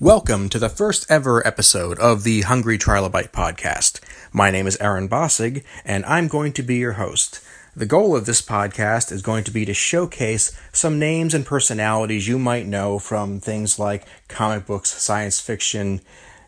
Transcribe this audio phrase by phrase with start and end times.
[0.00, 4.00] Welcome to the first ever episode of the Hungry Trilobite podcast.
[4.32, 7.44] My name is Aaron Bossig, and I'm going to be your host.
[7.76, 12.26] The goal of this podcast is going to be to showcase some names and personalities
[12.26, 16.00] you might know from things like comic books, science fiction,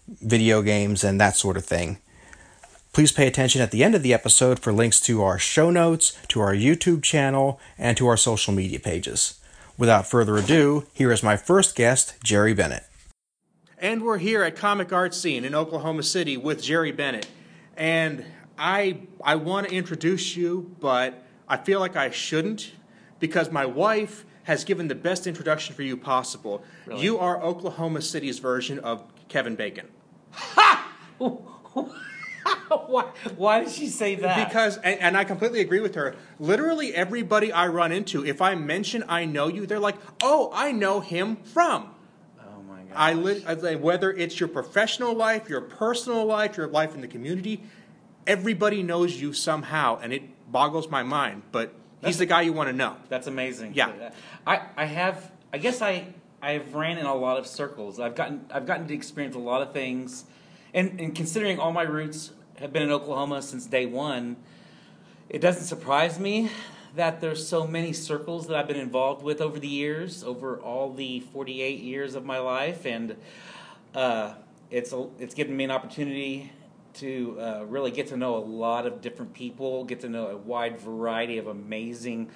[0.08, 1.98] video games, and that sort of thing.
[2.94, 6.18] Please pay attention at the end of the episode for links to our show notes,
[6.28, 9.38] to our YouTube channel, and to our social media pages.
[9.76, 12.84] Without further ado, here is my first guest, Jerry Bennett.
[13.82, 17.26] And we're here at Comic Art Scene in Oklahoma City with Jerry Bennett.
[17.76, 18.24] And
[18.56, 22.74] I I want to introduce you, but I feel like I shouldn't
[23.18, 26.62] because my wife has given the best introduction for you possible.
[26.86, 27.02] Really?
[27.02, 29.88] You are Oklahoma City's version of Kevin Bacon.
[31.18, 33.04] why,
[33.34, 34.48] why did she say that?
[34.48, 36.14] Because, and, and I completely agree with her.
[36.38, 40.70] Literally everybody I run into, if I mention I know you, they're like, "Oh, I
[40.70, 41.92] know him from."
[42.96, 47.08] I, li- I whether it's your professional life, your personal life, your life in the
[47.08, 47.62] community,
[48.26, 51.42] everybody knows you somehow, and it boggles my mind.
[51.52, 52.96] But he's the guy you want to know.
[53.08, 53.72] That's amazing.
[53.74, 54.10] Yeah.
[54.46, 56.06] I, I have I guess I
[56.40, 58.00] I've ran in a lot of circles.
[58.00, 60.24] I've gotten I've gotten to experience a lot of things.
[60.74, 64.36] And and considering all my roots have been in Oklahoma since day one,
[65.28, 66.50] it doesn't surprise me
[66.94, 70.92] that there's so many circles that I've been involved with over the years, over all
[70.92, 73.16] the 48 years of my life, and
[73.94, 74.34] uh,
[74.70, 76.52] it's a, it's given me an opportunity
[76.94, 80.36] to uh, really get to know a lot of different people, get to know a
[80.36, 82.28] wide variety of amazing,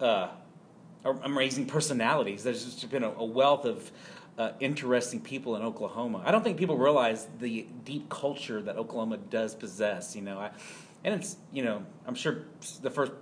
[0.00, 0.28] uh,
[1.04, 2.42] amazing personalities.
[2.42, 3.90] There's just been a, a wealth of
[4.38, 6.22] uh, interesting people in Oklahoma.
[6.24, 10.16] I don't think people realize the deep culture that Oklahoma does possess.
[10.16, 10.50] You know, I,
[11.04, 12.44] and it's you know I'm sure
[12.80, 13.12] the first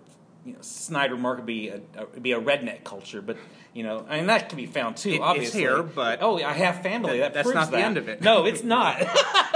[0.45, 3.37] you know Snyder Mark would be a, a be a redneck culture, but
[3.75, 5.11] you know I mean that can be found too.
[5.11, 7.19] It- it's obviously, here, but- oh, I have family.
[7.19, 7.85] That- That, that's not the that.
[7.85, 8.23] end of it.
[8.23, 9.01] No, it's not.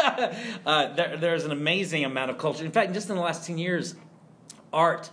[0.66, 2.64] uh, there, there's an amazing amount of culture.
[2.64, 3.94] In fact, just in the last ten years,
[4.72, 5.10] art.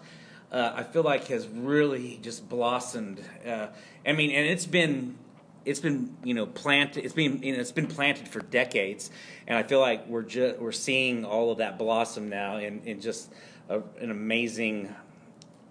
[0.51, 3.22] Uh, I feel like has really just blossomed.
[3.47, 3.67] Uh,
[4.06, 5.17] I mean, and it's been
[5.63, 7.06] it's been you know planted.
[7.06, 9.12] It's been you know, it's been planted for decades,
[9.47, 13.00] and I feel like we're just we're seeing all of that blossom now in in
[13.00, 13.31] just
[13.69, 14.94] a, an amazing.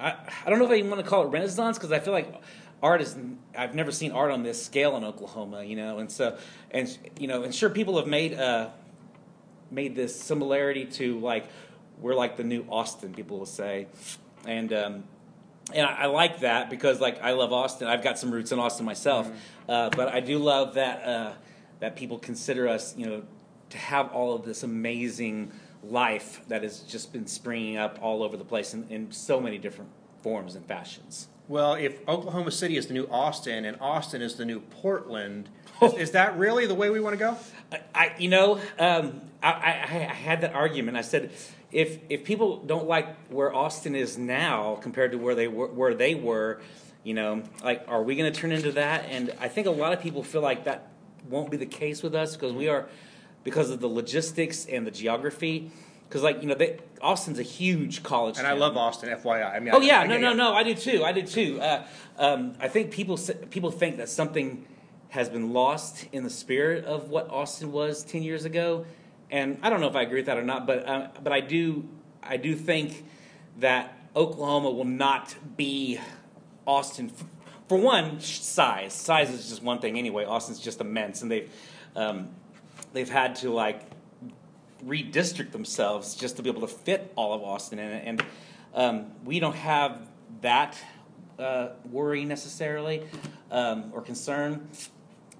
[0.01, 0.17] I,
[0.47, 2.43] I don't know if I even want to call it renaissance because I feel like
[2.83, 3.17] art is
[3.57, 6.39] I've never seen art on this scale in Oklahoma, you know, and so
[6.71, 8.71] and you know, and sure people have made uh,
[9.71, 11.47] made this similarity to like
[12.01, 13.87] we're like the new Austin, people will say,
[14.47, 15.05] and um,
[15.75, 17.89] and I, I like that because like I love Austin.
[17.89, 19.31] I've got some roots in Austin myself,
[19.69, 21.33] uh, but I do love that uh,
[21.81, 23.23] that people consider us, you know,
[23.71, 28.37] to have all of this amazing life that has just been springing up all over
[28.37, 29.91] the place in, in so many different
[30.23, 31.29] forms and fashions.
[31.49, 35.49] Well, if Oklahoma City is the new Austin and Austin is the new Portland,
[35.83, 37.37] is, is that really the way we want to go?
[37.73, 39.73] I, I you know, um, I, I,
[40.11, 40.97] I had that argument.
[40.97, 41.33] I said,
[41.73, 45.95] if if people don't like where Austin is now compared to where they were, where
[45.95, 46.61] they were,
[47.03, 49.07] you know, like, are we going to turn into that?
[49.09, 50.89] And I think a lot of people feel like that
[51.29, 52.89] won't be the case with us because we are,
[53.45, 55.71] because of the logistics and the geography.
[56.09, 59.55] Because like you know, they, Austin's a huge college, And I love Austin, FYI.
[59.55, 60.55] I mean, Oh I- yeah, I no, get no, no.
[60.55, 61.05] I do too.
[61.05, 61.61] I do too.
[61.61, 61.85] Uh,
[62.19, 63.19] um, I think people
[63.51, 64.67] people think that something
[65.11, 68.87] has been lost in the spirit of what Austin was ten years ago,
[69.31, 70.67] and I don't know if I agree with that or not.
[70.67, 71.89] But uh, but I do
[72.23, 73.05] I do think
[73.61, 76.01] that Oklahoma will not be
[76.67, 77.11] Austin.
[77.17, 77.25] F-
[77.69, 78.93] For one, size.
[78.95, 80.25] Size is just one thing anyway.
[80.25, 81.51] Austin's just immense, and they've
[81.97, 82.29] um,
[82.93, 83.83] they've had to like
[84.85, 88.03] redistrict themselves just to be able to fit all of Austin in it.
[88.07, 88.25] And
[88.75, 90.09] um, we don't have
[90.41, 90.79] that
[91.39, 93.07] uh, worry necessarily
[93.51, 94.69] um, or concern.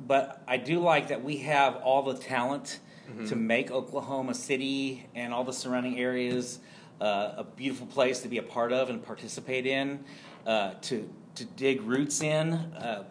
[0.07, 2.81] But I do like that we have all the talent
[3.27, 6.61] to make Oklahoma City and all the surrounding areas
[7.01, 10.05] uh, a beautiful place to be a part of and participate in,
[10.47, 12.53] uh, to to dig roots in.
[12.53, 13.05] Uh,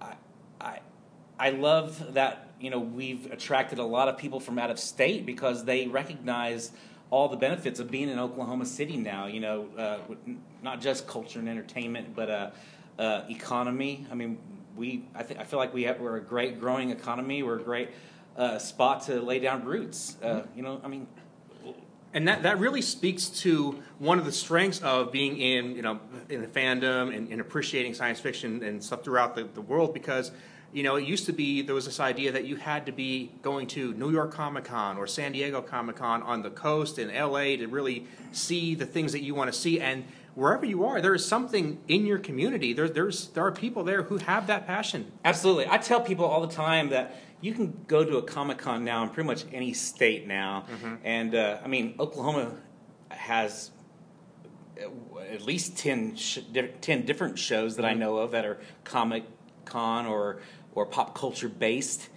[0.00, 0.14] I,
[0.60, 0.80] I
[1.38, 5.26] I love that you know we've attracted a lot of people from out of state
[5.26, 6.72] because they recognize
[7.10, 9.26] all the benefits of being in Oklahoma City now.
[9.26, 9.98] You know, uh,
[10.62, 12.50] not just culture and entertainment, but uh,
[12.98, 14.06] uh, economy.
[14.10, 14.38] I mean,
[14.76, 17.42] we I think I feel like we have, we're a great growing economy.
[17.42, 17.90] We're a great
[18.36, 20.16] uh, spot to lay down roots.
[20.22, 21.06] Uh, you know, I mean,
[22.14, 25.98] And that, that really speaks to one of the strengths of being in, you know,
[26.28, 30.30] in the fandom and, and appreciating science fiction and stuff throughout the, the world because,
[30.74, 33.30] you know, it used to be there was this idea that you had to be
[33.42, 37.14] going to New York Comic Con or San Diego Comic Con on the coast in
[37.14, 39.80] LA to really see the things that you want to see.
[39.80, 40.04] And
[40.34, 42.72] wherever you are, there is something in your community.
[42.72, 45.12] There, there's there are people there who have that passion.
[45.24, 45.68] Absolutely.
[45.68, 49.04] I tell people all the time that you can go to a Comic Con now
[49.04, 50.66] in pretty much any state now.
[50.68, 50.94] Mm-hmm.
[51.04, 52.50] And uh, I mean, Oklahoma
[53.10, 53.70] has
[54.76, 56.40] at least 10, sh-
[56.80, 59.24] 10 different shows that I know of that are Comic
[59.64, 60.40] Con or,
[60.74, 62.08] or pop culture based.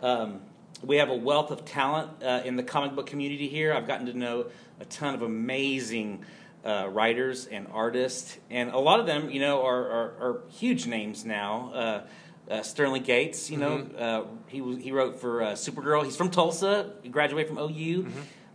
[0.00, 0.40] Um,
[0.82, 3.72] we have a wealth of talent uh, in the comic book community here.
[3.72, 4.46] I've gotten to know
[4.80, 6.24] a ton of amazing
[6.64, 10.86] uh, writers and artists, and a lot of them, you know, are, are, are huge
[10.86, 11.72] names now.
[11.72, 12.06] Uh,
[12.48, 16.04] uh, Sterling Gates, you know, uh, he was, he wrote for uh, Supergirl.
[16.04, 16.92] He's from Tulsa.
[17.02, 18.06] He graduated from OU.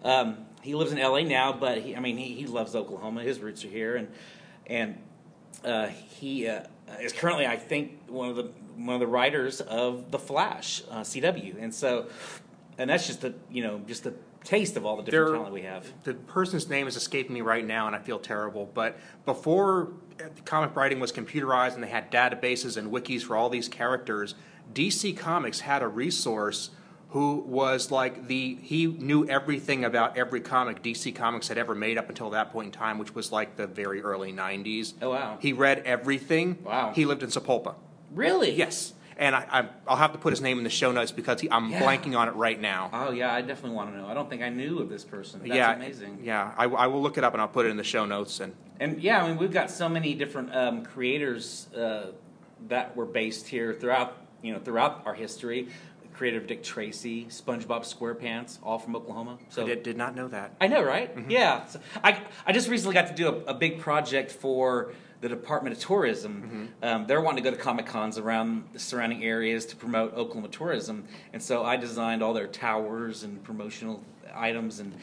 [0.04, 3.24] Um, he lives in LA now, but he, I mean, he, he loves Oklahoma.
[3.24, 4.08] His roots are here, and
[4.68, 4.98] and
[5.66, 6.64] uh, he uh,
[7.02, 11.02] is currently, I think, one of the one of the writers of the Flash uh,
[11.02, 12.08] CW, and so,
[12.78, 14.14] and that's just the you know just the
[14.44, 15.88] taste of all the different There- talent we have.
[16.04, 18.70] The person's name is escaping me right now, and I feel terrible.
[18.74, 23.50] But before uh, comic writing was computerized and they had databases and wikis for all
[23.50, 24.36] these characters,
[24.74, 26.72] DC Comics had a resource
[27.10, 31.98] who was like the he knew everything about every comic DC Comics had ever made
[31.98, 34.94] up until that point in time, which was like the very early '90s.
[35.02, 35.38] Oh, wow.
[35.42, 36.58] He read everything.
[36.64, 36.94] Wow.
[36.96, 37.76] He lived in Sapulpa.
[38.14, 38.52] Really?
[38.52, 41.42] Yes, and I, I I'll have to put his name in the show notes because
[41.42, 41.82] he, I'm Yeah.
[41.82, 42.90] blanking on it right now.
[42.92, 44.08] Oh yeah, I definitely want to know.
[44.08, 45.40] I don't think I knew of this person.
[45.42, 46.20] That's yeah, amazing.
[46.24, 48.40] Yeah, I, I will look it up and I'll put it in the show notes.
[48.40, 52.08] And And yeah, I mean, we've got so many different um, creators uh,
[52.68, 55.70] that were based here throughout, you know, throughout our history.
[56.14, 59.40] Creator of Dick Tracy, SpongeBob SquarePants, all from Oklahoma.
[59.50, 60.54] So I did, did not know that.
[60.62, 61.10] I know, right?
[61.30, 61.66] Yeah.
[61.66, 65.76] So I I just recently got to do a, a big project for the Department
[65.76, 66.70] of Tourism.
[66.82, 70.50] Um, they're wanting to go to Comic Cons around the surrounding areas to promote Oklahoma
[70.50, 74.04] tourism, and so I designed all their towers and promotional
[74.34, 74.94] items and.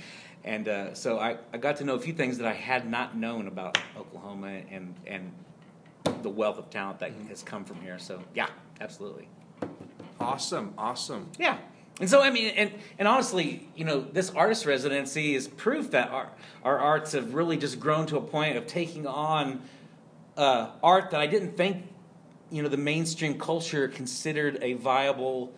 [0.45, 3.15] And uh, so I, I got to know a few things that I had not
[3.15, 5.31] known about Oklahoma and, and
[6.23, 7.99] the wealth of talent that has come from here.
[7.99, 8.49] So, yeah,
[8.81, 9.29] absolutely.
[10.21, 11.29] Awesome, awesome.
[11.39, 11.59] Yeah.
[12.01, 16.09] And so, I mean, and, and honestly, you know, this artist residency is proof that
[16.11, 16.31] our,
[16.63, 19.61] our arts have really just grown to a point of taking on
[20.39, 21.85] uh, art that I didn't think,
[22.51, 25.53] you know, the mainstream culture considered a viable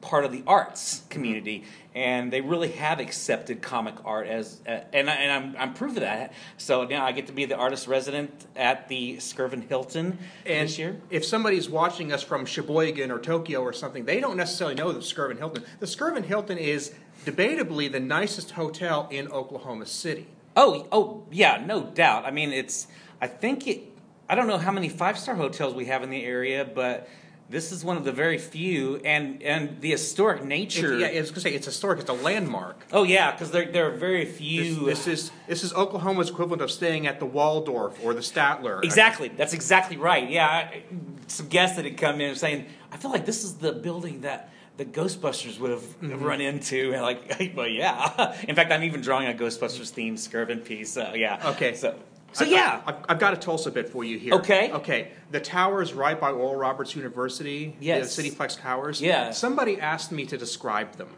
[0.00, 1.64] part of the arts community.
[1.94, 5.92] And they really have accepted comic art as, uh, and, I, and I'm, I'm proof
[5.96, 6.32] of that.
[6.58, 10.78] So now I get to be the artist resident at the Skirvin Hilton And this
[10.78, 11.00] year.
[11.10, 15.00] if somebody's watching us from Sheboygan or Tokyo or something, they don't necessarily know the
[15.00, 15.64] Skirvin Hilton.
[15.80, 16.94] The Skirvin Hilton is
[17.24, 20.26] debatably the nicest hotel in Oklahoma City.
[20.56, 22.26] Oh, oh, yeah, no doubt.
[22.26, 22.86] I mean, it's.
[23.20, 23.93] I think it.
[24.28, 27.08] I don't know how many five star hotels we have in the area, but
[27.50, 30.94] this is one of the very few, and and the historic nature.
[30.94, 32.00] It, yeah, I was gonna say it's historic.
[32.00, 32.86] It's a landmark.
[32.92, 34.86] oh yeah, because there there are very few.
[34.86, 38.82] this is this is Oklahoma's equivalent of staying at the Waldorf or the Statler.
[38.82, 39.28] Exactly.
[39.28, 40.28] That's exactly right.
[40.28, 40.84] Yeah, I,
[41.26, 44.50] some guests that had come in saying, "I feel like this is the building that."
[44.76, 46.20] The Ghostbusters would have Mm-hmm.
[46.24, 48.34] run into, and like, well, yeah.
[48.48, 50.90] In fact, I'm even drawing a Ghostbusters themed Skirvin piece.
[50.92, 51.40] So yeah.
[51.50, 51.74] Okay.
[51.76, 51.94] So,
[52.34, 52.82] so I- yeah.
[52.86, 54.34] I, I've, I've got a Tulsa bit for you here.
[54.34, 54.70] Okay.
[54.72, 55.12] Okay.
[55.30, 57.76] The towers right by Oral Roberts University.
[57.80, 58.14] Yes.
[58.16, 59.00] The Cityplex towers.
[59.00, 59.30] Yeah.
[59.30, 61.08] Somebody asked me to describe them.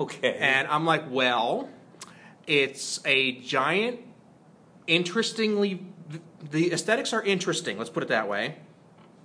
[0.00, 0.34] okay.
[0.40, 1.68] And I'm like, well,
[2.46, 4.00] it's a giant,
[4.86, 5.84] interestingly,
[6.50, 8.56] the aesthetics are interesting, let's put it that way.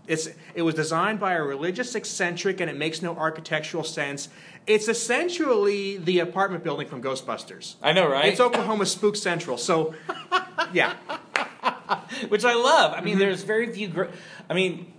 [0.08, 4.28] It's, it was designed by a religious eccentric and it makes no architectural sense.
[4.68, 7.76] It's essentially the apartment building from Ghostbusters.
[7.82, 8.26] I know, right?
[8.26, 9.58] It's Oklahoma Spook Central.
[9.58, 9.94] So,
[10.74, 10.94] yeah.
[12.30, 12.92] which I love.
[12.92, 13.06] I Mm-hmm.
[13.06, 13.88] mean, there's very few.
[13.90, 14.06] Gr-
[14.50, 14.92] I mean,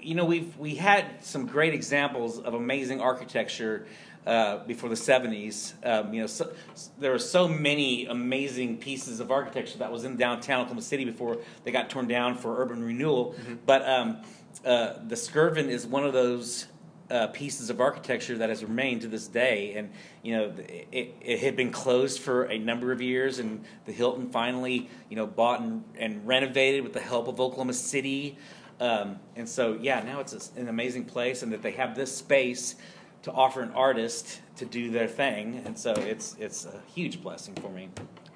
[0.00, 3.86] you know, we've we had some great examples of amazing architecture
[4.26, 5.72] uh, before the '70s.
[5.84, 6.52] Um, you know, so,
[6.98, 11.38] there were so many amazing pieces of architecture that was in downtown Oklahoma City before
[11.64, 13.34] they got torn down for urban renewal.
[13.38, 13.54] Mm-hmm.
[13.66, 14.18] But um,
[14.64, 16.66] uh, the Skirvin is one of those.
[17.10, 19.90] Uh, pieces of architecture that has remained to this day, and
[20.22, 20.54] you know
[20.92, 25.16] it, it had been closed for a number of years, and the Hilton finally you
[25.16, 28.38] know bought and, and renovated with the help of Oklahoma City,
[28.78, 32.76] um, and so yeah, now it's an amazing place, and that they have this space
[33.22, 37.54] to offer an artist to do their thing, and so it's it's a huge blessing
[37.56, 37.88] for me.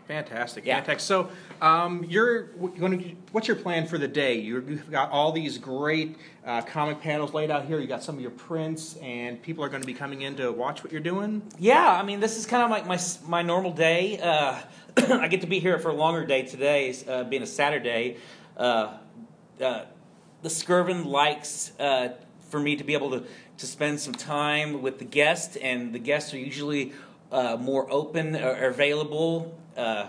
[0.08, 0.76] Fantastic, Yeah.
[0.76, 1.00] fantastic.
[1.00, 1.30] So,
[1.62, 2.42] um, you're
[2.78, 3.11] going to.
[3.32, 4.34] What's your plan for the day?
[4.38, 7.80] You've got all these great uh, comic panels laid out here.
[7.80, 10.52] You got some of your prints, and people are going to be coming in to
[10.52, 11.42] watch what you're doing.
[11.58, 14.18] Yeah, I mean, this is kind of like my my normal day.
[14.20, 14.61] Uh,
[14.96, 18.18] I get to be here for a longer day today, uh, being a Saturday.
[18.58, 18.99] Uh,
[19.61, 19.84] uh,
[20.42, 22.11] the Skirvin likes uh,
[22.50, 23.25] for me to be able to,
[23.56, 26.92] to spend some time with the guest, and the guests are usually
[27.32, 30.09] uh, more open or available uh,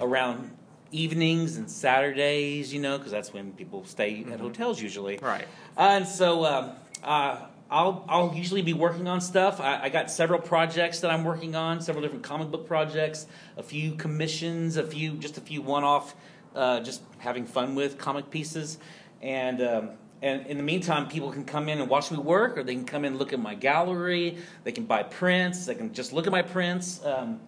[0.00, 0.56] around
[0.90, 4.32] evenings and Saturdays, you know, because that's when people stay Mm-hmm.
[4.32, 5.18] at hotels usually.
[5.18, 5.46] Right.
[5.76, 9.60] Uh, and so um, uh, I'll I'll usually be working on stuff.
[9.60, 13.26] I, I got several projects that I'm working on, several different comic book projects,
[13.56, 16.14] a few commissions, a few just a few one-off,
[16.54, 18.78] uh, just having fun with comic pieces,
[19.22, 19.60] and.
[19.62, 19.90] Um,
[20.24, 22.84] and in the meantime, people can come in and watch me work, or they can
[22.84, 24.38] come in and look at my gallery.
[24.62, 25.66] They can buy prints.
[25.66, 27.04] They can just look at my prints.
[27.04, 27.40] Um,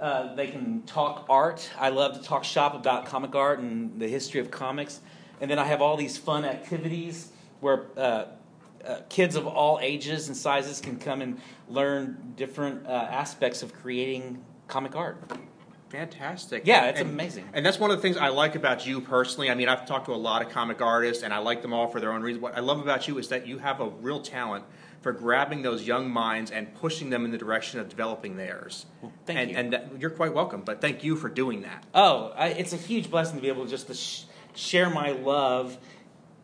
[0.00, 1.68] uh, they can talk art.
[1.78, 5.00] I love to talk shop about comic art and the history of comics.
[5.40, 8.24] And then I have all these fun activities where uh,
[8.86, 13.72] uh, kids of all ages and sizes can come and learn different uh, aspects of
[13.74, 15.20] creating comic art.
[15.90, 16.62] Fantastic.
[16.66, 17.48] Yeah, it's And- amazing.
[17.54, 19.50] And that's one of the things I like about you personally.
[19.50, 21.88] I mean, I've talked to a lot of comic artists, and I like them all
[21.88, 22.42] for their own reasons.
[22.42, 24.64] What I love about you is that you have a real talent
[25.00, 28.86] for grabbing those young minds and pushing them in the direction of developing theirs.
[29.26, 29.56] thank and, you.
[29.56, 30.62] And that, you're quite welcome.
[30.62, 31.84] But thank you for doing that.
[31.94, 34.24] Oh, I, it's a huge blessing to be able just to sh-
[34.54, 35.78] share my love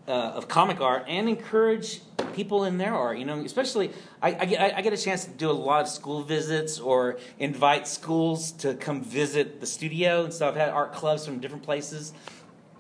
[0.07, 2.01] uh, of comic art and encourage
[2.35, 3.19] people in their art.
[3.19, 3.91] You know, especially
[4.23, 7.19] I, I, get, I get a chance to do a lot of school visits or
[7.39, 11.65] invite schools to come visit the studio, and so I've had art clubs from different
[11.65, 12.13] places.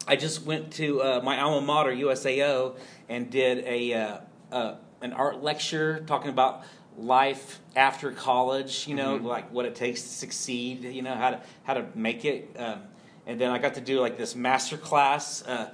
[0.07, 2.77] I just went to uh, my alma mater, USAO,
[3.09, 4.19] and did a uh,
[4.53, 6.65] uh, an art lecture talking about
[6.97, 8.89] life after college.
[8.89, 10.83] You know, like what it takes to succeed.
[10.83, 12.57] You know how to how to make it.
[12.59, 12.81] Um,
[13.27, 15.73] and then I got to do like this master class, uh,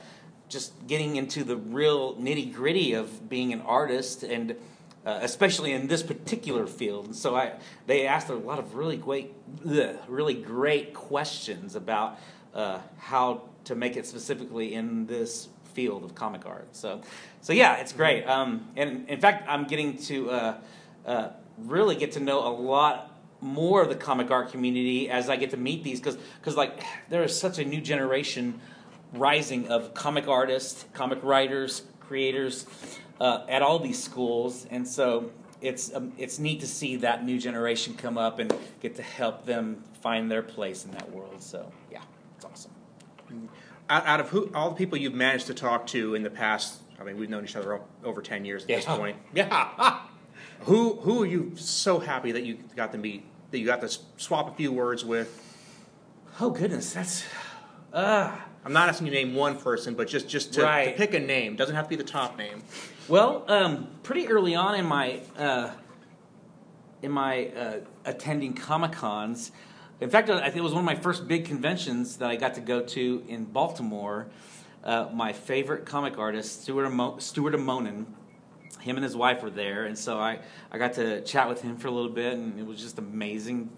[0.49, 4.57] just getting into the real nitty gritty of being an artist and.
[5.03, 7.55] Uh, especially in this particular field, and so I
[7.87, 9.33] they asked a lot of really great,
[9.67, 12.19] ugh, really great questions about
[12.53, 16.75] uh, how to make it specifically in this field of comic art.
[16.77, 17.01] So,
[17.41, 18.25] so yeah, it's great.
[18.25, 20.55] Um, and in fact, I'm getting to uh,
[21.07, 23.07] uh, really get to know a lot
[23.41, 26.83] more of the comic art community as I get to meet these because because like
[27.09, 28.61] there is such a new generation
[29.15, 32.67] rising of comic artists, comic writers, creators
[33.21, 37.39] uh, at all these schools, and so it's um, it's neat to see that new
[37.39, 41.43] generation come up and get to help them find their place in that world.
[41.43, 42.03] So yeah,
[42.37, 42.73] it's awesome.
[43.91, 46.81] Out, out of who, all the people you've managed to talk to in the past,
[47.01, 49.17] I mean, we've known each other over 10 years at this point.
[49.35, 50.01] Yeah.
[50.61, 53.99] Who, who are you so happy that you got to meet, that you got to
[54.17, 55.43] swap a few words with?
[56.41, 57.25] Oh goodness, that's
[57.93, 58.31] uh
[58.65, 61.19] I'm not asking you to name one person, but just, just to, to pick a
[61.19, 61.57] name.
[61.57, 62.63] Doesn't have to be the top name.
[63.09, 65.71] well, um, pretty early on in my uh,
[67.03, 69.51] in my uh, attending comic cons.
[70.01, 72.55] In fact, I think it was one of my first big conventions that I got
[72.55, 74.29] to go to in Baltimore.
[74.83, 78.07] Uh, my favorite comic artist, Stuart Amo- Stuart Immonen,
[78.81, 80.39] him and his wife were there, and so I,
[80.73, 83.69] I got to chat with him for a little bit, and it was just amazing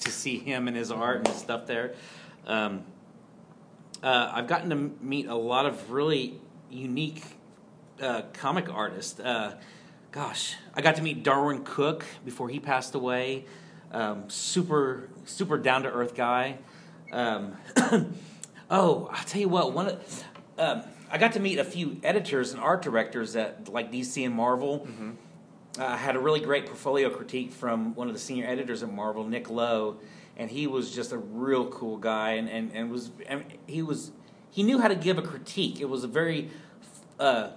[0.00, 1.94] to see him and his art and his stuff there.
[2.46, 2.84] Um,
[4.02, 6.38] uh, I've gotten to meet a lot of really
[6.70, 7.22] unique
[8.02, 9.18] uh, comic artists.
[9.18, 9.58] Uh,
[10.12, 13.46] gosh, I got to meet Darwyn Cooke before he passed away.
[13.94, 16.58] Um, super, super down to earth guy.
[17.12, 17.56] Um,
[18.68, 19.72] oh, I'll tell you what.
[19.72, 19.96] One,
[20.58, 20.82] um,
[21.12, 24.88] I got to meet a few editors and art directors at like DC and Marvel.
[25.78, 28.92] Uh, I had a really great portfolio critique from one of the senior editors at
[28.92, 29.98] Marvel, Nick Lowe,
[30.36, 34.10] and he was just a real cool guy, and and, and was and he was
[34.50, 35.80] he knew how to give a critique.
[35.80, 36.50] It was a very
[37.20, 37.50] uh,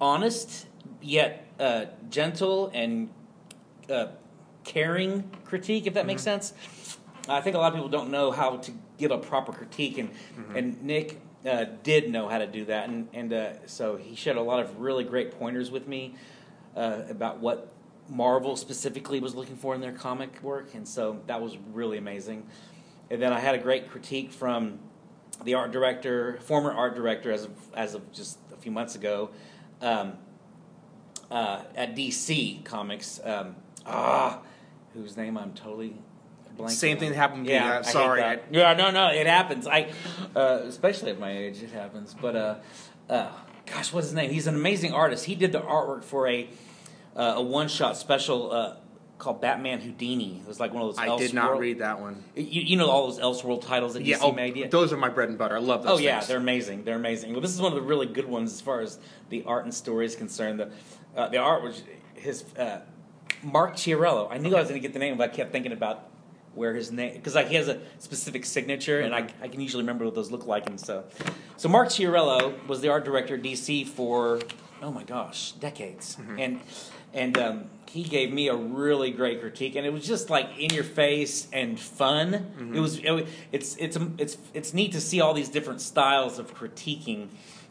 [0.00, 0.66] honest
[1.00, 3.10] yet uh, gentle and
[3.88, 4.06] uh,
[4.66, 6.52] caring critique, if that makes sense.
[7.28, 10.10] I think a lot of people don't know how to give a proper critique, and
[10.54, 14.36] and Nick uh, did know how to do that, and and uh, so he shared
[14.36, 16.14] a lot of really great pointers with me
[16.76, 17.72] uh, about what
[18.08, 22.46] Marvel specifically was looking for in their comic work, and so that was really amazing.
[23.10, 24.78] And then I had a great critique from
[25.44, 29.30] the art director, former art director, as of as of just a few months ago,
[29.80, 30.14] um,
[31.30, 33.20] uh, at DC Comics.
[33.24, 34.40] Um, ah,
[34.96, 35.96] whose name I'm totally
[36.56, 36.70] blanking.
[36.70, 37.54] Same thing that happened to me.
[37.54, 38.20] Yeah, I hate sorry.
[38.20, 38.44] that.
[38.50, 39.66] Yeah, no, no, it happens.
[39.66, 39.90] I,
[40.34, 42.14] uh, especially at my age, it happens.
[42.20, 42.54] But uh,
[43.10, 43.30] uh,
[43.66, 44.30] gosh, what's his name?
[44.30, 45.24] He's an amazing artist.
[45.26, 46.48] He did the artwork for a
[47.14, 48.76] uh, a one shot special uh,
[49.18, 50.38] called Batman Houdini.
[50.42, 50.98] It was like one of those.
[50.98, 52.22] I did not read that one.
[52.34, 54.56] You, you know all those Elseworld titles that Yeah, DC oh, made.
[54.56, 54.68] Yeah.
[54.68, 55.56] those are my bread and butter.
[55.56, 56.28] I love those Oh yeah, things.
[56.28, 56.84] they're amazing.
[56.84, 57.32] They're amazing.
[57.32, 58.98] Well, this is one of the really good ones as far as
[59.30, 60.60] the art and story is concerned.
[60.60, 60.70] The
[61.16, 61.82] uh, the art was
[62.14, 62.80] his uh,
[63.46, 64.28] Mark Chiarello.
[64.30, 66.08] I knew I was going to get the name, but I kept thinking about
[66.54, 69.82] where his name because like he has a specific signature, and I, I can usually
[69.82, 70.68] remember what those look like.
[70.68, 71.04] And so,
[71.56, 74.40] so Mark Chiarello was the art director DC for
[74.82, 76.60] oh my gosh, decades, and
[77.14, 80.70] and um, he gave me a really great critique, and it was just like in
[80.74, 82.34] your face and fun.
[82.74, 86.52] It was it, it's it's it's it's neat to see all these different styles of
[86.54, 87.28] critiquing,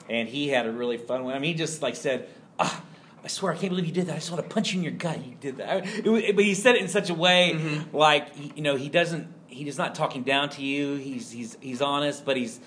[0.10, 1.34] and he had a really fun one.
[1.34, 2.30] I mean, he just like said,
[2.60, 2.82] ah.
[3.26, 4.14] I swear, I can't believe you did that.
[4.14, 5.18] I just want to punch you in your gut.
[5.26, 8.62] You did that, It wa- but he said it in such a way, like you
[8.62, 9.28] know, he doesn't.
[9.48, 10.96] He's not talking down to you.
[10.96, 12.60] He's he's he's honest, but he's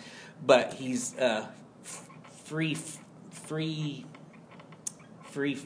[0.45, 1.47] but he's uh,
[2.45, 2.77] free
[3.31, 4.05] free
[5.25, 5.59] free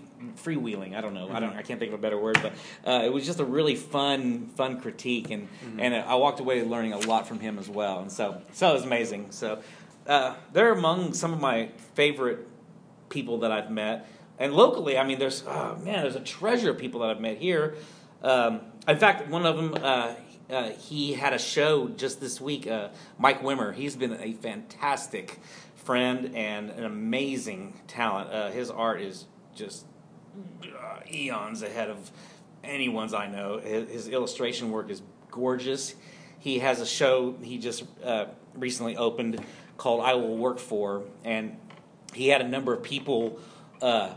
[0.44, 0.94] freewheeling.
[0.94, 1.30] I don't know.
[1.30, 1.54] I don't.
[1.56, 2.52] I can't think of a better word, but
[2.84, 6.92] uh, it was just a really fun fun critique, and and I walked away learning
[6.92, 8.00] a lot from him as well.
[8.00, 9.30] And so so it was amazing.
[9.30, 9.60] So
[10.06, 12.46] uh, they're among some of my favorite
[13.08, 14.08] people that I've met,
[14.38, 17.38] and locally, I mean, there's oh man, there's a treasure of people that I've met
[17.38, 17.76] here.
[18.22, 19.74] Um, in fact, one of them.
[19.80, 20.14] Uh,
[20.50, 22.66] uh, he had a show just this week.
[22.66, 23.74] Uh, Mike Wimmer.
[23.74, 25.40] He's been a fantastic
[25.76, 28.30] friend and an amazing talent.
[28.30, 29.24] Uh, his art is
[29.54, 29.86] just
[30.64, 32.10] uh, eons ahead of
[32.62, 33.58] anyone's I know.
[33.58, 35.94] His, his illustration work is gorgeous.
[36.38, 39.42] He has a show he just uh, recently opened
[39.76, 41.56] called "I Will Work For," and
[42.12, 43.40] he had a number of people.
[43.82, 44.14] Uh,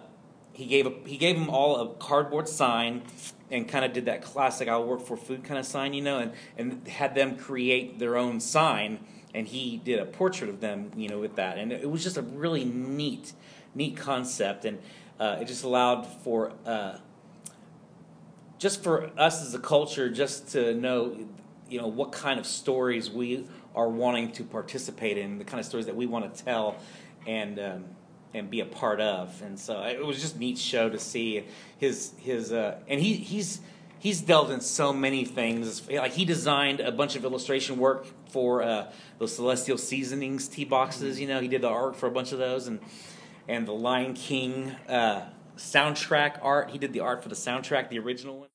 [0.54, 3.02] he gave a, he gave them all a cardboard sign
[3.52, 6.20] and kind of did that classic "I'll work for food" kind of sign, you know,
[6.20, 9.00] and and had them create their own sign.
[9.34, 12.16] And he did a portrait of them, you know, with that, and it was just
[12.16, 13.34] a really neat,
[13.74, 14.80] neat concept, and
[15.20, 17.00] uh, it just allowed for uh,
[18.60, 21.18] just for us as a culture, just to know,
[21.70, 23.46] you know, what kind of stories we
[23.76, 26.78] are wanting to participate in, the kind of stories that we want to tell,
[27.28, 27.86] and um,
[28.36, 29.42] and be a part of.
[29.42, 31.46] And so it was just a neat show to see
[31.78, 33.62] his his uh, and he he's
[34.00, 35.90] he's delved in so many things.
[35.90, 41.20] Like he designed a bunch of illustration work for uh, those Celestial Seasonings tea boxes.
[41.20, 42.80] You know, he did the art for a bunch of those, and
[43.48, 45.22] and the Lion King uh,
[45.58, 46.72] soundtrack art.
[46.72, 48.50] He did the art for the soundtrack, the original one.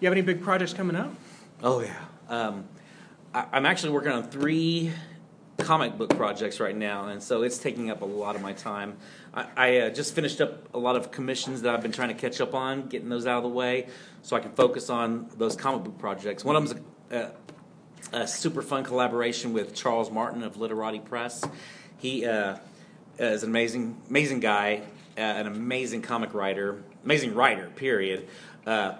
[0.00, 1.14] You have any big projects coming up?
[1.62, 2.04] Oh yeah.
[2.28, 2.64] Um,
[3.32, 4.90] I, I'm actually working on three
[5.58, 8.96] comic book projects right now, and so it's taking up a lot of my time.
[9.32, 12.14] I, I uh, just finished up a lot of commissions that I've been trying to
[12.14, 13.88] catch up on, getting those out of the way,
[14.22, 16.44] so I can focus on those comic book projects.
[16.44, 17.32] One of them's a,
[18.12, 21.44] a, a super fun collaboration with Charles Martin of Literati Press.
[21.98, 22.56] He uh,
[23.18, 24.82] is an amazing, amazing guy,
[25.16, 27.70] uh, an amazing comic writer, amazing writer.
[27.76, 28.28] Period.
[28.66, 28.94] Uh,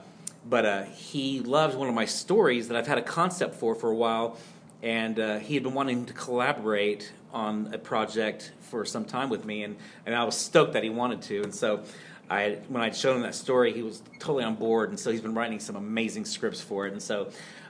[0.47, 3.91] but uh, he loved one of my stories that I've had a concept for for
[3.91, 4.37] a while,
[4.85, 9.45] and uh, he had been wanting to collaborate on a project for some time with
[9.45, 11.83] me, and, and I was stoked that he wanted to, and so.
[12.31, 15.21] I, when I'd shown him that story, he was totally on board, and so he's
[15.21, 16.95] been writing some amazing scripts for it.
[16.95, 17.29] And so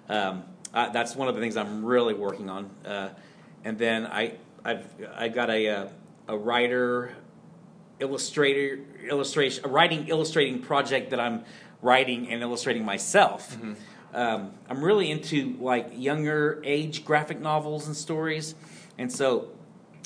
[0.09, 2.71] um, I, that's one of the things I'm really working on.
[2.87, 3.09] Uh,
[3.65, 5.89] and then I, I've I got a uh,
[6.29, 7.17] a writer
[7.99, 11.45] illustrator illustration a writing illustrating project that I'm
[11.83, 13.57] writing and illustrating myself.
[14.15, 18.55] Um, I'm really into like younger age graphic novels and stories,
[18.97, 19.49] and so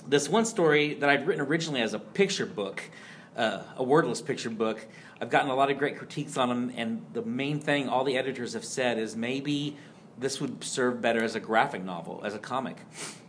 [0.06, 2.82] this one story that I'd written originally as a picture book,
[3.36, 4.86] uh, a wordless picture book.
[5.20, 8.16] I've gotten a lot of great critiques on them, and the main thing all the
[8.16, 9.76] editors have said is maybe
[10.18, 12.78] this would serve better as a graphic novel, as a comic.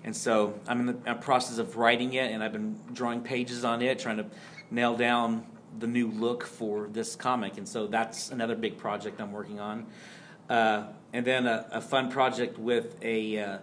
[0.05, 3.81] And so I'm in the process of writing it, and I've been drawing pages on
[3.81, 4.25] it, trying to
[4.71, 5.45] nail down
[5.77, 7.57] the new look for this comic.
[7.57, 9.85] And so that's another big project I'm working on.
[10.49, 13.57] Uh, and then a, a fun project with a, uh,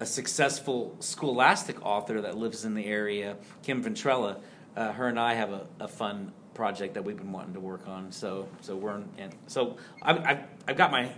[0.00, 4.38] a successful scholastic author that lives in the area, Kim Ventrella.
[4.76, 7.86] Uh, her and I have a, a fun project that we've been wanting to work
[7.88, 8.12] on.
[8.12, 10.38] So so we're in, and so I've, I've,
[10.68, 11.10] I've got my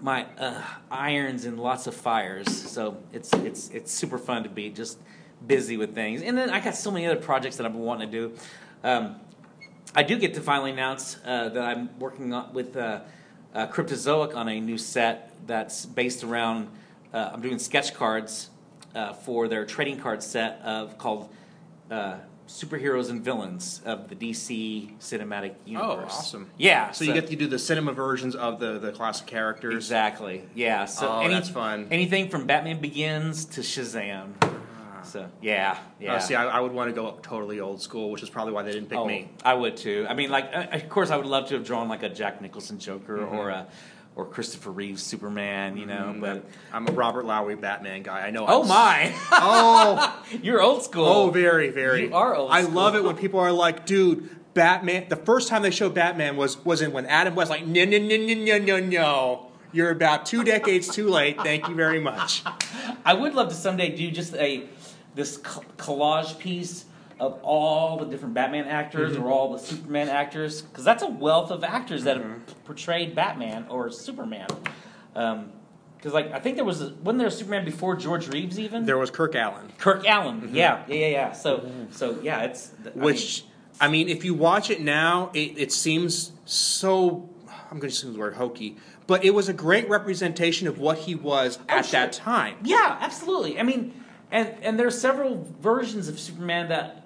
[0.00, 2.48] my uh, irons in lots of fires.
[2.70, 4.98] So it's it's it's super fun to be just
[5.46, 6.22] busy with things.
[6.22, 8.34] And then I got so many other projects that I've been wanting to do.
[8.84, 9.16] Um,
[9.94, 13.00] I do get to finally announce uh, that I'm working with uh,
[13.54, 16.68] uh, Cryptozoic on a new set that's based around.
[17.12, 18.50] Uh, I'm doing sketch cards
[18.94, 21.28] uh, for their trading card set of called
[21.90, 26.12] uh, Superheroes and Villains of the DC cinematic universe.
[26.12, 26.50] Oh, awesome.
[26.56, 26.90] Yeah.
[26.92, 29.74] So, you get to do the cinema versions of the, the classic characters.
[29.74, 30.44] exactly.
[30.54, 30.86] Yeah.
[30.86, 31.88] So Oh, any- that's fun.
[31.90, 34.32] Anything from Batman Begins to Shazam.
[35.08, 36.14] So yeah, yeah.
[36.14, 38.62] Uh, see, I, I would want to go totally old school, which is probably why
[38.62, 39.30] they didn't pick oh, me.
[39.44, 40.06] I would too.
[40.08, 42.40] I mean, like, uh, of course, I would love to have drawn like a Jack
[42.40, 43.34] Nicholson Joker Mm-hmm.
[43.36, 43.66] or a
[44.16, 45.76] or Christopher Reeves Superman.
[45.76, 48.26] You know, Mm, but I'm a Robert Lowery Batman guy.
[48.26, 48.44] I know.
[48.48, 51.06] oh I'm my, Oh, you're old school.
[51.06, 52.06] oh, very, very.
[52.08, 52.74] You are old I school.
[52.74, 56.62] love it when people are like, "Dude, Batman." The first time they showed Batman was
[56.64, 60.24] was in when Adam West like, "No, no, no, no, no, no, no." You're about
[60.24, 61.36] two decades too late.
[61.42, 62.42] Thank you very much.
[63.04, 64.62] I would love to someday do just a
[65.18, 66.84] this collage piece
[67.18, 69.24] of all the different Batman actors Mm-hmm.
[69.24, 72.30] or all the Superman actors, because that's a wealth of actors that Mm-hmm.
[72.30, 74.46] have portrayed Batman or Superman.
[75.12, 78.86] Because like I think there was a, wasn't there a Superman before George Reeves even?
[78.86, 80.54] There was Kirk Alyn, Kirk Alyn.
[80.54, 81.32] Yeah, yeah, yeah, yeah.
[81.32, 83.44] So so yeah, it's I mean, which
[83.80, 87.28] I mean, if you watch it now, it, it seems so.
[87.70, 88.76] I'm going to use the word hokey,
[89.08, 92.00] but it was a great representation of what he was at sure.
[92.00, 92.56] that time.
[92.62, 93.58] Yeah, absolutely.
[93.58, 93.92] I mean,
[94.30, 97.04] and and there are several versions of Superman that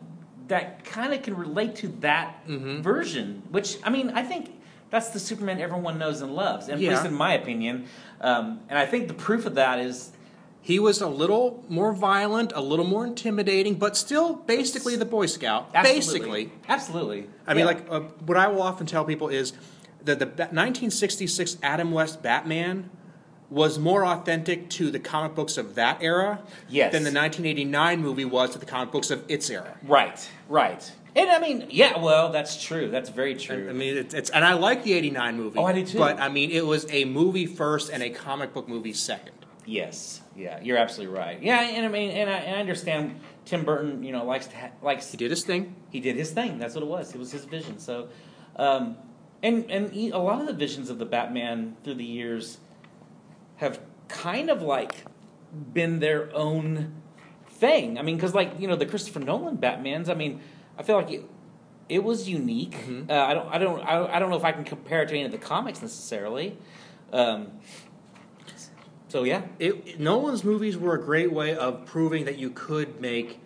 [0.49, 2.83] that kind of can relate to that Mm-hmm.
[2.83, 3.43] version.
[3.51, 4.51] Which I mean, I think
[4.91, 6.91] that's the Superman everyone knows and loves, and at Yeah.
[6.91, 7.87] least in my opinion.
[8.21, 10.11] Um, and I think the proof of that is
[10.65, 15.27] He was a little more violent, a little more intimidating, but still basically the Boy
[15.27, 15.71] Scout.
[15.75, 17.27] absolutely, Basically, absolutely.
[17.49, 19.55] I mean, like uh, what I will often tell people is
[20.05, 22.91] that the 1966 Adam West Batman
[23.53, 26.93] was more authentic to the comic books of that era Yes.
[26.93, 29.77] than the 1989 movie was to the comic books of its era.
[29.87, 30.91] right, right.
[31.15, 32.89] And I mean, yeah, well, that's true.
[32.89, 33.69] That's very true.
[33.69, 35.59] I mean, it's, it's and I like the '89 movie.
[35.59, 35.99] Oh, I do too.
[35.99, 39.37] But I mean, it was a movie first and a comic book movie second.
[39.67, 41.43] yes, yeah, you're absolutely right.
[41.43, 44.57] Yeah, and I mean, and I, and I understand Tim Burton, you know, likes to
[44.57, 45.77] ha- likes He did his thing.
[45.91, 46.59] he did his thing.
[46.59, 47.15] That's what it was.
[47.15, 47.79] It was his vision.
[47.79, 48.09] So,
[48.57, 48.97] um,
[49.43, 52.57] and and he, a lot of the visions of the Batman through the years
[53.57, 55.05] have kind of like
[55.73, 56.95] been their own
[57.47, 57.99] thing.
[57.99, 60.09] I mean, because like you know the Christopher Nolan Batman's.
[60.09, 60.41] I mean,
[60.79, 61.25] I feel like it,
[61.89, 62.77] it was unique.
[63.09, 65.15] Uh, I don't I don't I, I don't know if I can compare it to
[65.15, 66.57] any of the comics necessarily.
[67.13, 67.53] Um,
[69.09, 73.41] so yeah, It, Nolan's movies were a great way of proving that you could make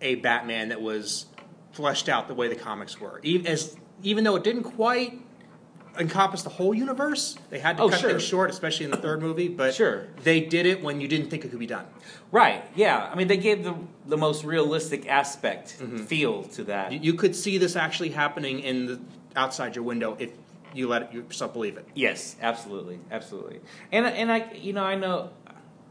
[0.00, 1.26] a Batman that was
[1.70, 3.20] fleshed out the way the comics were.
[3.22, 5.20] Even, as, even though it didn't quite
[5.98, 8.10] encompass the whole universe, they had to Oh, cut sure.
[8.10, 9.48] things short, especially in the third movie.
[9.48, 10.06] But Sure.
[10.24, 11.86] they did it when you didn't think it could be done.
[12.30, 12.64] right.
[12.74, 13.74] Yeah, I mean they gave the
[14.06, 15.72] the most realistic aspect
[16.06, 16.92] feel to that.
[16.92, 19.00] You, you could see this actually happening in the
[19.36, 20.30] outside your window if
[20.74, 21.86] you let yourself believe it.
[21.94, 23.60] Yes, absolutely, absolutely.
[23.92, 25.30] And and I, you know, I know,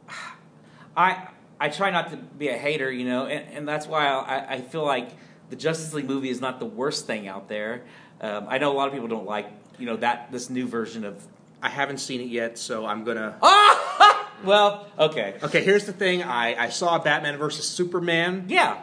[0.98, 1.28] I
[1.60, 4.62] I try not to be a hater, you know, and, and that's why I, I
[4.62, 5.10] feel like
[5.52, 7.84] the Justice League movie is not the worst thing out there.
[8.20, 9.48] Um, I know a lot of people don't like,
[9.80, 11.26] you know, that this new version of.
[11.64, 13.38] I haven't seen it yet, so I'm gonna.
[14.44, 16.24] Well, okay, Okay, here's the thing.
[16.24, 18.46] I, I saw Batman versus Superman.
[18.50, 18.82] yeah.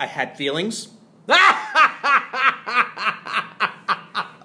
[0.00, 0.88] I had feelings,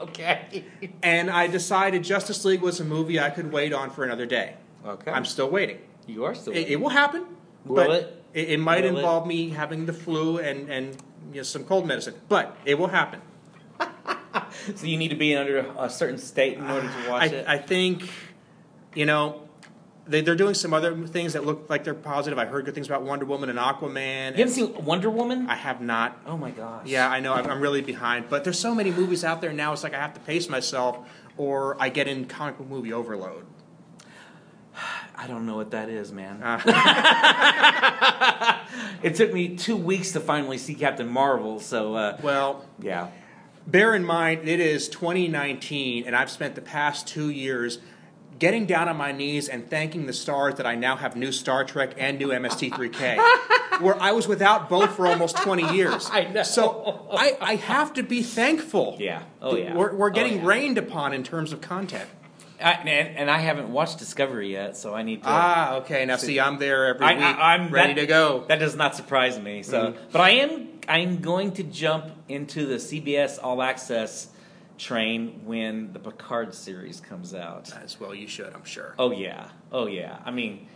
[0.01, 0.63] okay.
[1.01, 4.55] and I decided Justice League was a movie I could wait on for another day.
[4.85, 5.11] Okay.
[5.11, 5.79] I'm still waiting.
[6.07, 6.53] You are still.
[6.53, 7.25] It, it will happen.
[7.65, 8.23] Will but it?
[8.33, 8.99] It, it might Will it?
[8.99, 10.95] involve me having the flu and, and
[11.31, 13.21] you know, some cold medicine, but it will happen.
[14.75, 17.45] So you need to be under a certain state in order to I, watch it.
[17.47, 18.09] I think,
[18.95, 19.49] you know,
[20.09, 22.39] they, they're doing some other things that look like they're positive.
[22.39, 24.31] I heard good things about Wonder Woman and Aquaman.
[24.31, 25.47] you haven't seen Wonder Woman?
[25.47, 26.19] I have not.
[26.25, 26.87] oh my gosh.
[26.87, 27.33] Yeah, I know.
[27.33, 28.27] I'm I'm really behind.
[28.27, 29.71] But there's so many movies out there now.
[29.71, 30.97] It's like I have to pace myself,
[31.37, 33.45] or I get in comic book movie overload.
[35.15, 36.41] I don't know what that is, man.
[36.41, 36.59] Uh.
[39.03, 43.09] it took me two weeks to finally see Captain Marvel, so uh, Well, yeah.
[43.71, 47.79] Bear in mind it is 2019, and I've spent the past two years
[48.37, 51.65] getting down on my knees and thanking the stars that I now have new Star
[51.65, 53.17] Trek and new MST3K,
[53.81, 56.09] where I was without both for almost 20 years.
[56.11, 56.43] I know.
[56.43, 58.95] So I, I have to be thankful.
[58.97, 59.23] Yeah.
[59.41, 59.75] Oh, yeah.
[59.75, 60.45] We're, we're Oh, getting yeah.
[60.45, 62.09] rained upon in terms of content.
[62.61, 65.29] I, and, and I haven't watched Discovery yet, so I need to.
[65.29, 66.05] Ah, okay.
[66.05, 68.43] Now, see, I'm there every I, week, I, am ready to go.
[68.47, 69.63] That does not surprise me.
[69.63, 70.01] So, Mm-hmm.
[70.11, 74.29] but I am I'm going to jump into the CBS All Access
[74.79, 77.71] train when the Picard series comes out.
[77.83, 78.95] As well, you should, I'm sure.
[78.97, 80.17] Oh yeah, oh yeah.
[80.25, 80.67] I mean,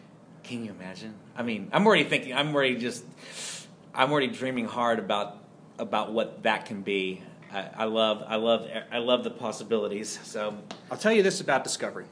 [0.43, 1.15] can you imagine?
[1.36, 2.34] I mean, I'm already thinking.
[2.36, 3.04] I'm already just.
[3.95, 5.38] I'm already dreaming hard about
[5.80, 7.23] about what that can be.
[7.52, 10.19] I, I love, I love, I love the possibilities.
[10.23, 10.58] So
[10.91, 12.06] I'll tell you this about Discovery.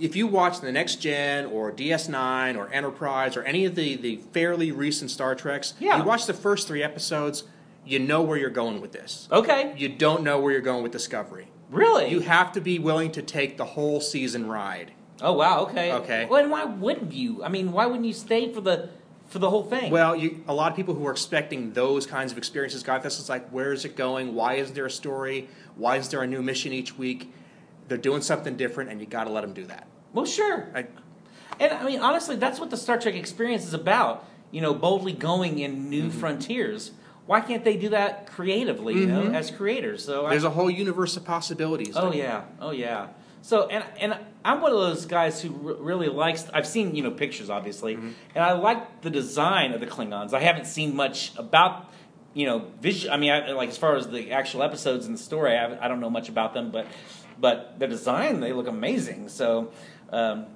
[0.00, 4.16] If you watch the Next Gen or DS9 or Enterprise or any of the, the
[4.32, 5.98] fairly recent Star Treks, Yeah.
[5.98, 7.44] you watch the first three episodes,
[7.84, 9.28] you know where you're going with this.
[9.30, 11.48] okay, You don't know where you're going with Discovery.
[11.70, 12.08] really?
[12.10, 14.92] You have to be willing to take the whole season ride.
[15.22, 16.26] oh wow, okay, Okay.
[16.30, 17.44] Well, and why wouldn't you?
[17.44, 18.88] I mean, why wouldn't you stay for the
[19.28, 19.92] for the whole thing?
[19.92, 23.20] Well, you, a lot of people who are expecting those kinds of experiences got this.
[23.20, 24.34] It's like, where is it going?
[24.34, 25.48] Why isn't there a story?
[25.76, 27.30] Why is there a new mission each week?
[27.90, 29.86] They're doing something different, and you got to let them do that.
[30.14, 30.68] well, sure.
[30.74, 30.86] I,
[31.58, 34.24] And I mean, honestly, that's what the Star Trek experience is about.
[34.52, 36.18] You know, boldly going in new Mm-hmm.
[36.20, 36.92] frontiers.
[37.26, 38.94] Why can't they do that creatively?
[38.94, 40.04] You know, as creators.
[40.04, 40.30] So Mm-hmm.
[40.30, 41.96] there's a whole universe of possibilities.
[41.96, 43.08] Oh yeah, oh yeah.
[43.42, 46.48] So and and I'm one of those guys who r- really likes.
[46.54, 48.10] I've seen you know pictures obviously, Mm-hmm.
[48.36, 50.32] and I like the design of the Klingons.
[50.32, 51.86] I haven't seen much about
[52.32, 53.12] you know, visual.
[53.12, 55.88] I mean, I, like as far as the actual episodes in the story, I, I
[55.88, 56.86] don't know much about them, but
[57.40, 59.28] but the design they look amazing.
[59.28, 59.72] So
[60.10, 60.46] um,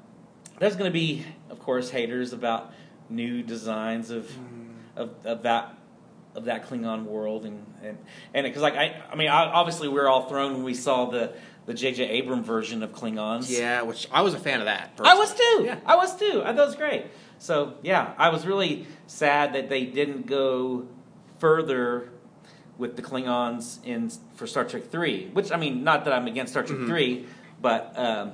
[0.59, 2.73] there's going to be, of course, haters about
[3.09, 4.75] new designs of mm.
[4.97, 5.79] of, of that
[6.35, 7.99] of that Klingon world, and and
[8.35, 11.33] and because like I I mean obviously we are all thrown when we saw the
[11.67, 12.21] the J.J.
[12.21, 13.49] Abram version of Klingons.
[13.49, 14.97] Yeah, which I was a fan of that.
[14.97, 15.17] Personally.
[15.17, 15.63] I was too.
[15.65, 15.79] Yeah.
[15.87, 16.43] I was too.
[16.45, 17.07] I thought it was great.
[17.39, 20.87] So yeah, I was really sad that they didn't go
[21.39, 22.11] further
[22.79, 25.29] with the Klingons in for Star Trek Three.
[25.33, 26.89] Which I mean, not that I'm against Star Trek mm-hmm.
[26.89, 27.27] Three,
[27.61, 28.33] but um,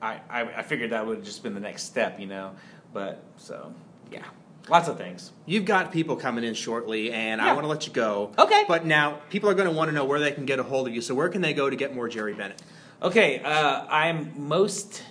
[0.00, 2.52] I, I I figured that would have just been the next step, you know.
[2.92, 3.72] But so
[4.10, 4.24] yeah.
[4.68, 5.32] Lots of things.
[5.44, 7.50] You've got people coming in shortly, and yeah.
[7.50, 8.32] I want to let you go.
[8.38, 8.64] Okay.
[8.68, 10.86] But now, people are going to want to know where they can get a hold
[10.86, 11.00] of you.
[11.00, 12.62] So, where can they go to get more Jerry Bennett?
[13.02, 13.40] Okay.
[13.40, 15.02] Uh, I'm most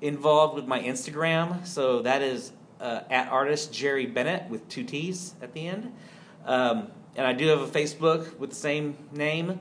[0.00, 1.64] involved with my Instagram.
[1.64, 5.94] So, that is uh, at artist Jerry Bennett with two T's at the end.
[6.44, 9.58] Um, and I do have a Facebook with the same name.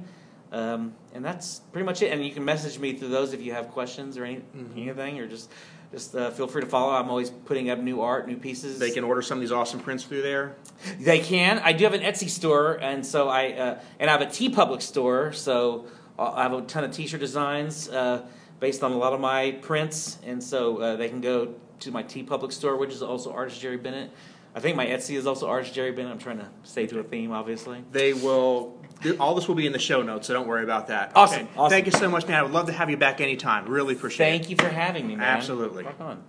[0.52, 2.12] Um, and that's pretty much it.
[2.12, 4.78] And you can message me through those if you have questions or any, mm-hmm.
[4.78, 5.50] anything, or just
[5.92, 6.94] just uh, feel free to follow.
[6.94, 8.80] I'm always putting up new art, new pieces.
[8.80, 10.56] They can order some of these awesome prints through there.
[11.00, 11.60] They can.
[11.60, 14.82] I do have an Etsy store, and so I uh, and I have a TeePublic
[14.82, 15.32] store.
[15.34, 15.86] So
[16.20, 18.26] uh, I have a ton of T-shirt designs uh,
[18.60, 22.04] based on a lot of my prints, and so uh, they can go to my
[22.04, 24.12] TeePublic store, which is also artist Jerry Bennett.
[24.56, 26.14] I think my Etsy is also Arch Jerry Bennett.
[26.14, 27.84] I'm trying to stay to a theme, obviously.
[27.92, 28.82] They will.
[29.20, 31.12] All this will be in the show notes, so don't worry about that.
[31.14, 31.42] Awesome.
[31.42, 31.50] Okay.
[31.58, 31.70] awesome.
[31.70, 32.40] Thank you so much, man.
[32.40, 33.68] I would love to have you back anytime.
[33.68, 34.46] Really appreciate Thank it.
[34.46, 35.28] Thank you for having me, man.
[35.28, 35.84] Absolutely.
[35.84, 36.24] Rock on.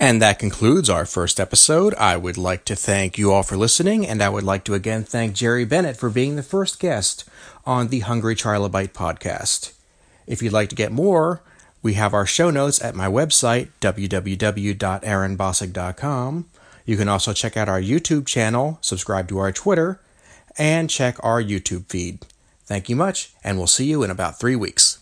[0.00, 1.94] And that concludes our first episode.
[1.94, 5.04] I would like to thank you all for listening, and I would like to again
[5.04, 7.24] thank Jerry Bennett for being the first guest
[7.64, 9.72] on the Hungry Trilobite podcast.
[10.26, 11.42] If you'd like to get more,
[11.82, 16.46] we have our show notes at my website, www.aaronbossig.com.
[16.84, 20.00] You can also check out our YouTube channel, subscribe to our Twitter,
[20.56, 22.26] and check our YouTube feed.
[22.64, 24.97] Thank you much, and we'll see you in about three weeks.